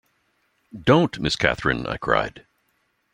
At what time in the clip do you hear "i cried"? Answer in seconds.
1.85-2.47